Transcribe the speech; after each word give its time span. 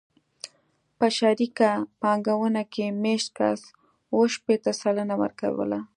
په 0.97 1.05
شریکه 1.17 1.71
پانګونه 2.01 2.61
کې 2.73 2.85
مېشت 3.03 3.29
کس 3.37 3.61
اوه 4.11 4.27
شپېته 4.35 4.71
سلنه 4.81 5.15
ورکوله 5.21 5.79